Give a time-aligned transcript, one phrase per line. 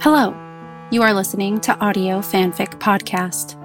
[0.00, 0.32] Hello,
[0.92, 3.58] you are listening to Audio Fanfic Podcast.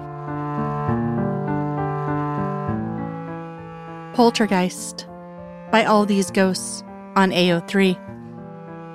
[4.14, 5.06] Poltergeist
[5.70, 6.82] by All These Ghosts
[7.14, 7.96] on AO3.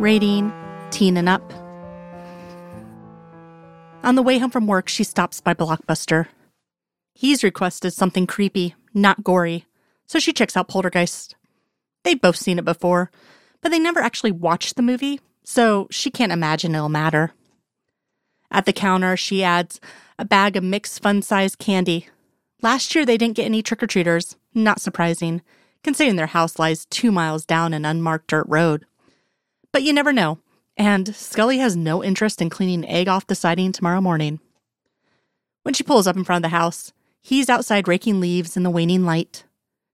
[0.02, 0.52] Rating
[0.92, 1.54] teen and up.
[4.04, 6.26] On the way home from work, she stops by Blockbuster.
[7.14, 9.64] He's requested something creepy, not gory,
[10.08, 11.38] so she checks out Poltergeist.
[12.04, 13.12] They've both seen it before,
[13.62, 17.34] but they never actually watched the movie, so she can't imagine it'll matter.
[18.52, 19.80] At the counter, she adds
[20.20, 22.08] a bag of mixed fun size candy.
[22.62, 24.36] Last year, they didn't get any trick or treaters.
[24.54, 25.42] Not surprising,
[25.84, 28.86] considering their house lies two miles down an unmarked dirt road.
[29.72, 30.38] But you never know,
[30.78, 34.40] and Scully has no interest in cleaning egg off the siding tomorrow morning.
[35.64, 36.94] When she pulls up in front of the house,
[37.24, 39.46] he's outside raking leaves in the waning light.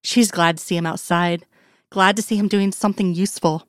[0.04, 1.46] She's glad to see him outside,
[1.92, 3.66] glad to see him doing something useful.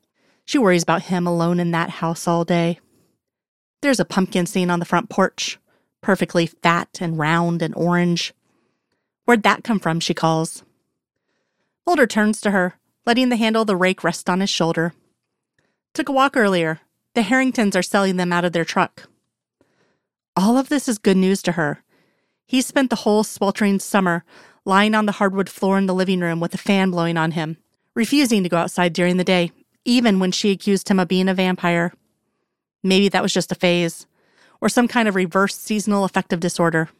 [0.46, 2.78] She worries about him alone in that house all day.
[3.82, 5.58] There's a pumpkin scene on the front porch,
[6.00, 8.32] perfectly fat and round and orange.
[9.24, 9.98] Where'd that come from?
[9.98, 10.62] she calls.
[11.84, 14.94] Mulder turns to her, letting the handle of the rake rest on his shoulder.
[15.94, 16.80] Took a walk earlier.
[17.14, 19.08] The Harringtons are selling them out of their truck.
[20.36, 21.82] All of this is good news to her.
[22.46, 24.24] He spent the whole sweltering summer
[24.64, 27.56] lying on the hardwood floor in the living room with a fan blowing on him,
[27.94, 29.50] refusing to go outside during the day
[29.86, 31.94] even when she accused him of being a vampire.
[32.82, 34.06] Maybe that was just a phase,
[34.60, 36.90] or some kind of reverse seasonal affective disorder.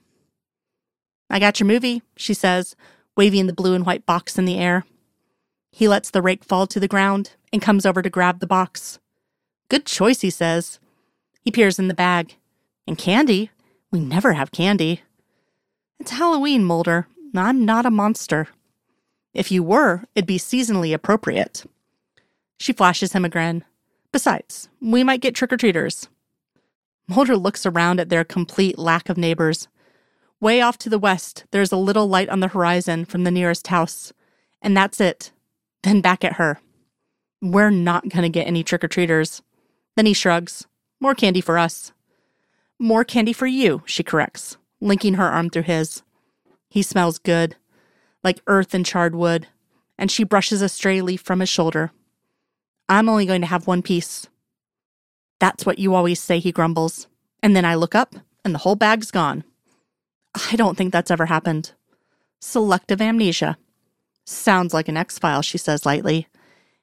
[1.29, 2.77] I got your movie, she says,
[3.17, 4.85] waving the blue and white box in the air.
[5.73, 8.99] He lets the rake fall to the ground and comes over to grab the box.
[9.69, 10.79] Good choice, he says.
[11.43, 12.37] He peers in the bag.
[12.87, 13.51] And candy?
[13.91, 15.03] We never have candy.
[15.99, 17.09] It's Halloween, Mulder.
[17.35, 18.49] I'm not a monster.
[19.35, 21.65] If you were, it'd be seasonally appropriate.
[22.59, 23.65] She flashes him a grin.
[24.13, 26.09] Besides, we might get trick or treaters.
[27.09, 29.69] Mulder looks around at their complete lack of neighbors.
[30.41, 33.69] Way off to the west, there's a little light on the horizon from the nearest
[33.69, 34.13] house.
[34.61, 35.33] And that's it.
[35.83, 36.59] Then back at her.
[37.41, 39.43] We're not going to get any trick or treaters.
[39.95, 40.67] Then he shrugs.
[41.01, 41.93] More candy for us.
[42.79, 46.03] More candy for you, she corrects, linking her arm through his.
[46.69, 47.57] He smells good,
[48.23, 49.47] like earth and charred wood,
[49.97, 51.93] and she brushes a stray leaf from his shoulder.
[52.89, 54.29] I'm only going to have one piece.
[55.41, 57.09] That's what you always say, he grumbles.
[57.43, 58.15] And then I look up,
[58.45, 59.45] and the whole bag's gone.
[60.51, 61.73] I don't think that's ever happened.
[62.41, 63.59] Selective amnesia.
[64.25, 66.29] Sounds like an X file, she says lightly.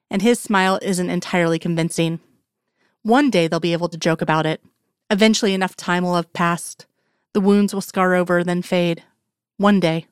[0.09, 2.19] And his smile isn't entirely convincing.
[3.01, 4.61] One day they'll be able to joke about it.
[5.09, 6.85] Eventually, enough time will have passed.
[7.33, 9.03] The wounds will scar over, then fade.
[9.57, 10.07] One day.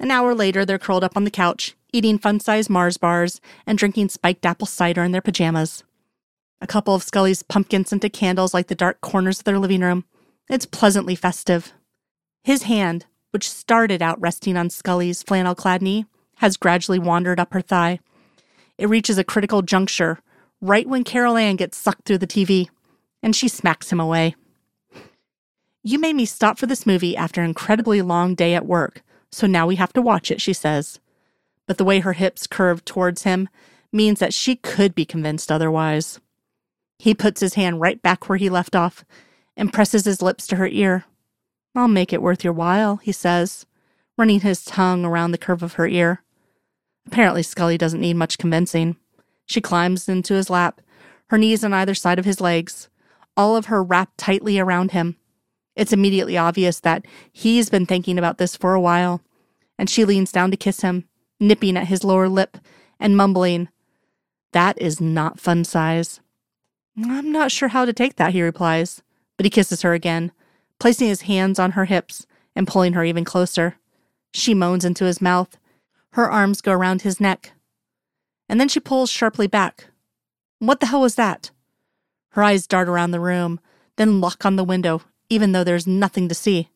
[0.00, 3.78] An hour later, they're curled up on the couch, eating fun sized Mars bars and
[3.78, 5.84] drinking spiked apple cider in their pajamas.
[6.60, 10.04] A couple of Scully's pumpkin scented candles light the dark corners of their living room.
[10.48, 11.72] It's pleasantly festive.
[12.42, 16.06] His hand, which started out resting on Scully's flannel clad knee,
[16.36, 18.00] has gradually wandered up her thigh.
[18.76, 20.18] It reaches a critical juncture
[20.60, 22.68] right when Carol Anne gets sucked through the TV,
[23.22, 24.34] and she smacks him away.
[25.84, 29.46] You made me stop for this movie after an incredibly long day at work, so
[29.46, 30.98] now we have to watch it, she says
[31.68, 33.48] but the way her hips curve towards him
[33.92, 36.18] means that she could be convinced otherwise.
[36.98, 39.04] He puts his hand right back where he left off
[39.56, 41.04] and presses his lips to her ear.
[41.76, 43.66] I'll make it worth your while, he says,
[44.16, 46.24] running his tongue around the curve of her ear.
[47.06, 48.96] Apparently, Scully doesn't need much convincing.
[49.46, 50.80] She climbs into his lap,
[51.30, 52.88] her knees on either side of his legs,
[53.36, 55.16] all of her wrapped tightly around him.
[55.76, 59.20] It's immediately obvious that he's been thinking about this for a while,
[59.78, 61.04] and she leans down to kiss him,
[61.40, 62.58] nipping at his lower lip
[62.98, 63.68] and mumbling,
[64.52, 66.20] That is not fun size.
[66.96, 69.02] I'm not sure how to take that, he replies,
[69.36, 70.32] but he kisses her again,
[70.80, 72.26] placing his hands on her hips
[72.56, 73.76] and pulling her even closer.
[74.34, 75.56] She moans into his mouth.
[76.12, 77.52] Her arms go around his neck.
[78.48, 79.86] And then she pulls sharply back.
[80.58, 81.50] What the hell was that?
[82.30, 83.60] Her eyes dart around the room,
[83.96, 86.68] then lock on the window, even though there's nothing to see.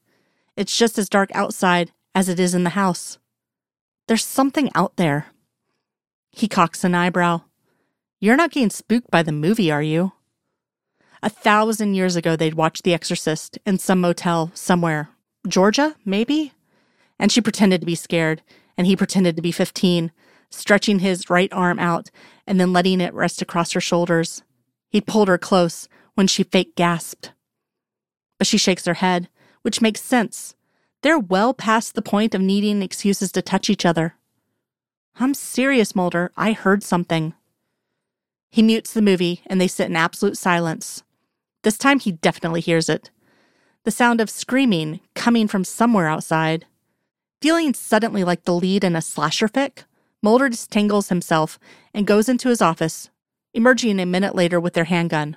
[0.56, 3.18] It's just as dark outside as it is in the house.
[4.12, 5.28] There's something out there.
[6.32, 7.44] He cocks an eyebrow.
[8.20, 10.12] You're not getting spooked by the movie, are you?
[11.22, 15.08] A thousand years ago, they'd watched The Exorcist in some motel somewhere.
[15.48, 16.52] Georgia, maybe?
[17.18, 18.42] And she pretended to be scared,
[18.76, 20.12] and he pretended to be 15,
[20.50, 22.10] stretching his right arm out
[22.46, 24.42] and then letting it rest across her shoulders.
[24.90, 27.32] He pulled her close when she fake gasped.
[28.36, 29.30] But she shakes her head,
[29.62, 30.54] which makes sense.
[31.02, 34.14] They're well past the point of needing excuses to touch each other.
[35.16, 36.32] I'm serious, Mulder.
[36.36, 37.34] I heard something.
[38.50, 41.02] He mutes the movie and they sit in absolute silence.
[41.62, 43.10] This time he definitely hears it.
[43.84, 46.66] The sound of screaming coming from somewhere outside.
[47.40, 49.84] Feeling suddenly like the lead in a slasher fic,
[50.22, 51.58] Mulder disentangles himself
[51.92, 53.10] and goes into his office,
[53.52, 55.36] emerging a minute later with their handgun.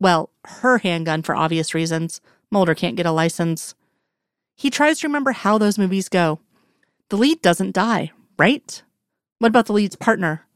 [0.00, 2.20] Well, her handgun for obvious reasons.
[2.50, 3.76] Mulder can't get a license.
[4.56, 6.40] He tries to remember how those movies go.
[7.08, 8.82] The lead doesn't die, right?
[9.38, 10.46] What about the lead's partner?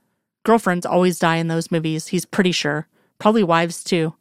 [0.44, 2.88] Girlfriends always die in those movies, he's pretty sure.
[3.18, 4.14] Probably wives too.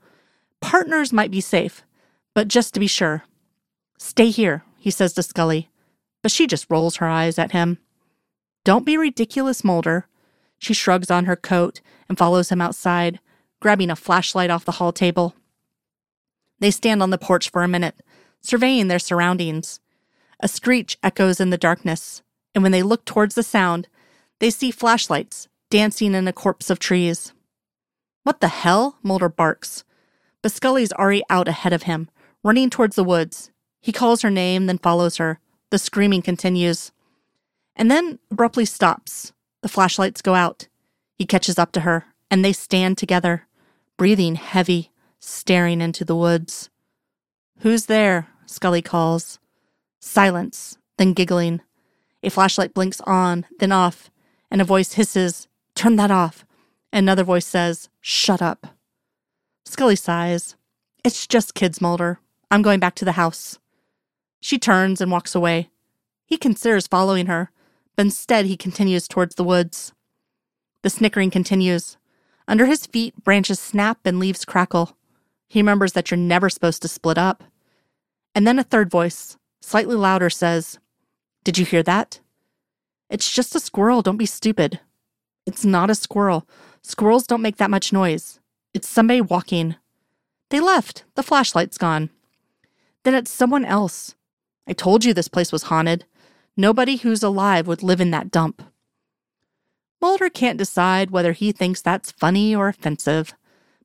[0.59, 1.83] Partners might be safe,
[2.33, 3.23] but just to be sure.
[3.97, 5.69] Stay here, he says to Scully,
[6.21, 7.77] but she just rolls her eyes at him.
[8.65, 10.07] Don't be ridiculous, Mulder.
[10.59, 13.19] She shrugs on her coat and follows him outside,
[13.59, 15.35] grabbing a flashlight off the hall table.
[16.59, 18.01] They stand on the porch for a minute,
[18.41, 19.79] surveying their surroundings.
[20.39, 22.21] A screech echoes in the darkness,
[22.53, 23.87] and when they look towards the sound,
[24.39, 27.33] they see flashlights dancing in a corpse of trees.
[28.23, 28.97] What the hell?
[29.03, 29.83] Mulder barks.
[30.41, 32.09] But Scully's already out ahead of him,
[32.43, 33.51] running towards the woods.
[33.81, 35.39] He calls her name, then follows her.
[35.69, 36.91] The screaming continues.
[37.75, 39.33] And then abruptly stops.
[39.61, 40.67] The flashlights go out.
[41.15, 43.47] He catches up to her, and they stand together,
[43.97, 46.69] breathing heavy, staring into the woods.
[47.59, 48.27] Who's there?
[48.45, 49.39] Scully calls.
[49.99, 51.61] Silence, then giggling.
[52.23, 54.09] A flashlight blinks on, then off,
[54.51, 56.43] and a voice hisses, Turn that off.
[56.91, 58.75] Another voice says, Shut up.
[59.65, 60.55] Scully sighs.
[61.03, 62.19] It's just kids, Mulder.
[62.49, 63.59] I'm going back to the house.
[64.39, 65.69] She turns and walks away.
[66.25, 67.51] He considers following her,
[67.95, 69.93] but instead he continues towards the woods.
[70.81, 71.97] The snickering continues.
[72.47, 74.97] Under his feet, branches snap and leaves crackle.
[75.47, 77.43] He remembers that you're never supposed to split up.
[78.35, 80.79] And then a third voice, slightly louder, says,
[81.43, 82.19] Did you hear that?
[83.09, 84.79] It's just a squirrel, don't be stupid.
[85.45, 86.47] It's not a squirrel.
[86.81, 88.39] Squirrels don't make that much noise.
[88.73, 89.75] It's somebody walking.
[90.49, 91.05] They left.
[91.15, 92.09] The flashlight's gone.
[93.03, 94.15] Then it's someone else.
[94.67, 96.05] I told you this place was haunted.
[96.57, 98.61] Nobody who's alive would live in that dump.
[100.01, 103.33] Mulder can't decide whether he thinks that's funny or offensive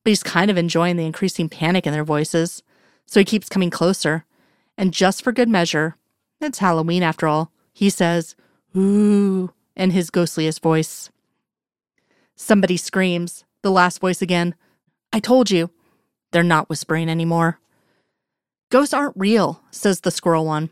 [0.02, 2.62] but he's kind of enjoying the increasing panic in their voices,
[3.06, 4.24] so he keeps coming closer.
[4.76, 5.96] And just for good measure,
[6.40, 8.34] it's Halloween after all, he says,
[8.76, 11.10] Ooh, in his ghostliest voice.
[12.34, 14.54] Somebody screams, the last voice again.
[15.12, 15.70] I told you.
[16.32, 17.60] They're not whispering anymore.
[18.70, 20.70] Ghosts aren't real, says the squirrel one.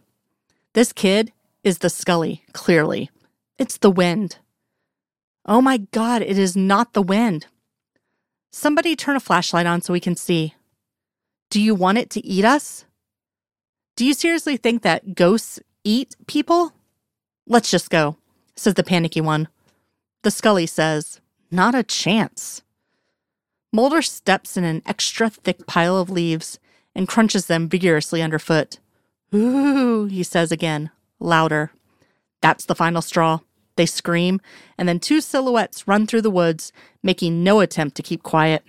[0.73, 1.33] This kid
[1.63, 3.11] is the Scully, clearly.
[3.59, 4.39] It's the wind.
[5.45, 7.47] Oh my god, it is not the wind.
[8.51, 10.55] Somebody turn a flashlight on so we can see.
[11.51, 12.85] Do you want it to eat us?
[13.97, 16.73] Do you seriously think that ghosts eat people?
[17.47, 18.17] Let's just go,
[18.57, 19.49] says the panicky one.
[20.23, 21.21] The Scully says,
[21.51, 22.63] Not a chance.
[23.73, 26.59] Mulder steps in an extra thick pile of leaves
[26.95, 28.79] and crunches them vigorously underfoot.
[29.33, 31.71] Ooh, he says again, louder.
[32.41, 33.41] That's the final straw.
[33.81, 34.43] They scream,
[34.77, 36.71] and then two silhouettes run through the woods,
[37.03, 38.63] making no attempt to keep quiet.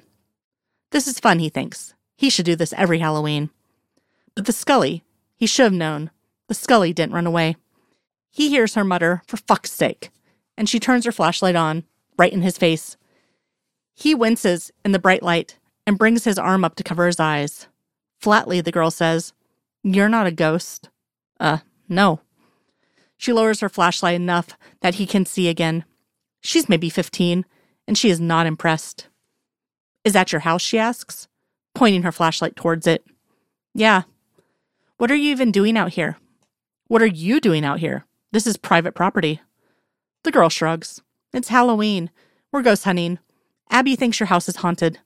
[0.91, 1.93] This is fun, he thinks.
[2.15, 3.49] He should do this every Halloween.
[4.35, 5.03] But the Scully,
[5.35, 6.11] he should have known.
[6.47, 7.57] The Scully didn't run away.
[8.31, 10.11] He hears her mutter, for fuck's sake,
[10.57, 11.83] and she turns her flashlight on,
[12.17, 12.95] right in his face.
[13.93, 17.67] He winces in the bright light and brings his arm up to cover his eyes.
[18.17, 19.33] Flatly, the girl says,
[19.83, 20.87] You're not a ghost.
[21.37, 21.57] Uh,
[21.89, 22.21] no.
[23.21, 25.85] She lowers her flashlight enough that he can see again.
[26.41, 27.45] She's maybe 15,
[27.87, 29.09] and she is not impressed.
[30.03, 30.63] Is that your house?
[30.63, 31.27] she asks,
[31.75, 33.05] pointing her flashlight towards it.
[33.75, 34.01] Yeah.
[34.97, 36.17] What are you even doing out here?
[36.87, 38.07] What are you doing out here?
[38.31, 39.39] This is private property.
[40.23, 41.03] The girl shrugs.
[41.31, 42.09] It's Halloween.
[42.51, 43.19] We're ghost hunting.
[43.69, 44.97] Abby thinks your house is haunted.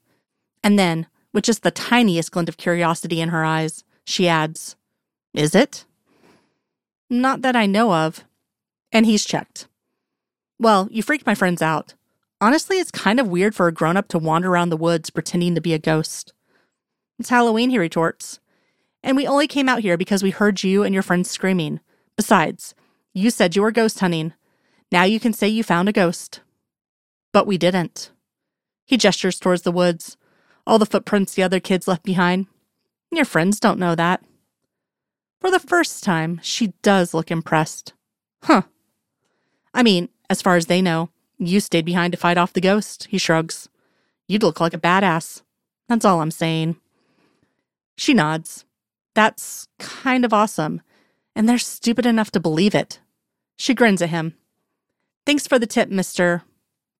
[0.63, 4.77] And then, with just the tiniest glint of curiosity in her eyes, she adds,
[5.33, 5.83] Is it?
[7.09, 8.23] Not that I know of.
[8.91, 9.67] And he's checked.
[10.59, 11.93] Well, you freaked my friends out.
[12.41, 15.55] Honestly, it's kind of weird for a grown up to wander around the woods pretending
[15.55, 16.33] to be a ghost.
[17.19, 18.39] It's Halloween, he retorts.
[19.03, 21.79] And we only came out here because we heard you and your friends screaming.
[22.15, 22.73] Besides,
[23.13, 24.33] you said you were ghost hunting.
[24.91, 26.41] Now you can say you found a ghost.
[27.31, 28.11] But we didn't.
[28.85, 30.17] He gestures towards the woods,
[30.65, 32.47] all the footprints the other kids left behind.
[33.11, 34.23] Your friends don't know that.
[35.45, 37.93] For the first time, she does look impressed.
[38.41, 38.63] Huh.
[39.75, 43.05] I mean, as far as they know, you stayed behind to fight off the ghost,
[43.11, 43.69] he shrugs.
[44.27, 45.43] You'd look like a badass.
[45.87, 46.77] That's all I'm saying.
[47.95, 48.65] She nods.
[49.13, 50.81] That's kind of awesome.
[51.35, 52.99] And they're stupid enough to believe it.
[53.55, 54.33] She grins at him.
[55.27, 56.41] Thanks for the tip, Mr.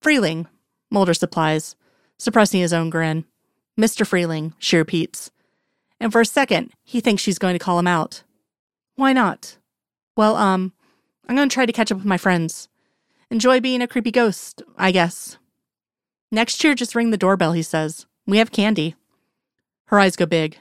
[0.04, 0.46] Freeling,
[0.92, 1.76] Mulder supplies,
[2.20, 3.26] suppressing his own grin.
[3.76, 4.06] Mr.
[4.06, 5.32] Freeling, she repeats.
[6.00, 8.22] And for a second, he thinks she's going to call him out.
[8.96, 9.58] Why not?
[10.16, 10.74] Well, um,
[11.28, 12.70] I'm going to try to catch up with my friends.
[13.30, 15.38] Enjoy being a creepy ghost, I guess.
[16.32, 18.06] Next year, just ring the doorbell, he says.
[18.26, 18.96] We have candy.
[19.88, 20.58] Her eyes go big.